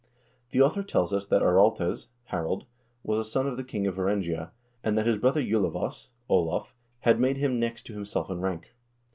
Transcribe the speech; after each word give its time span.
1 0.49 0.49
The 0.49 0.61
author 0.63 0.81
tells 0.81 1.13
us 1.13 1.27
that 1.27 1.43
Araltes 1.43 2.07
(Harald) 2.31 2.65
was 3.03 3.19
a 3.19 3.23
son 3.29 3.45
of 3.45 3.55
the 3.55 3.63
king 3.63 3.85
of 3.85 3.97
Varangia, 3.97 4.49
and 4.83 4.97
that 4.97 5.05
his 5.05 5.17
brother 5.17 5.43
Julavos 5.43 6.09
(Olav) 6.27 6.73
had 7.01 7.19
made 7.19 7.37
him 7.37 7.59
next 7.59 7.83
to 7.85 7.93
himself 7.93 8.31
in 8.31 8.41
rank. 8.41 8.73